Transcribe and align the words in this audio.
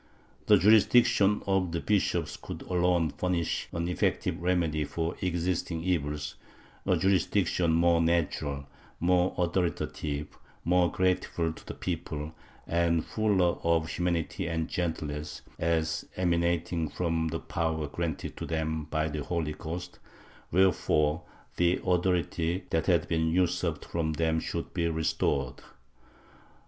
The 0.47 0.57
jurisdiction 0.57 1.43
of 1.45 1.71
the 1.73 1.79
bishops 1.79 2.35
could 2.35 2.63
alone 2.63 3.11
furnish 3.11 3.67
an 3.71 3.87
effective 3.87 4.41
remedy 4.41 4.83
for 4.83 5.15
existing 5.21 5.83
evils— 5.83 6.33
a 6.87 6.97
jurisdiction 6.97 7.73
more 7.73 8.01
natural, 8.01 8.65
more 8.99 9.35
authoritative, 9.37 10.39
more 10.65 10.91
grateful 10.91 11.53
to 11.53 11.65
the 11.67 11.75
people, 11.75 12.33
and 12.65 13.05
fuller 13.05 13.59
of 13.63 13.89
humanity 13.89 14.47
and 14.47 14.69
gentleness, 14.69 15.43
as 15.59 16.03
emanating 16.17 16.89
from 16.89 17.27
the 17.27 17.39
power 17.39 17.85
granted 17.87 18.35
to 18.37 18.47
them 18.47 18.85
by 18.85 19.07
the 19.07 19.21
Holy 19.23 19.53
Ghost, 19.53 19.99
wherefore 20.51 21.21
the 21.57 21.79
authority 21.85 22.63
that 22.71 22.87
had 22.87 23.07
been 23.07 23.29
usurped 23.29 23.85
from 23.85 24.13
them 24.13 24.39
should 24.39 24.73
be 24.73 24.87
restored. 24.89 25.61